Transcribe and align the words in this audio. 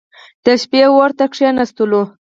د 0.45 0.47
شپې 0.61 0.81
اور 0.93 1.11
ته 1.17 1.25
کښېنستلو. 1.31 2.03